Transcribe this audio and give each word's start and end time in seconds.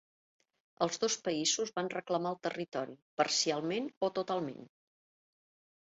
Els 0.85 0.97
dos 1.03 1.17
països 1.27 1.75
van 1.77 1.93
reclamar 1.95 2.33
el 2.37 2.41
territori, 2.49 2.99
parcialment 3.23 3.95
o 4.11 4.15
totalment. 4.21 4.69